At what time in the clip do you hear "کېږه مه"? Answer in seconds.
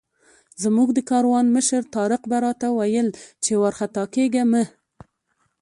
4.15-4.63